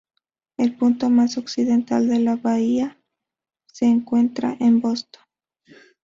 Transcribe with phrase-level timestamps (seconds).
[0.57, 2.97] El punto más occidental de la bahía
[3.71, 5.21] se encuentra en Boston.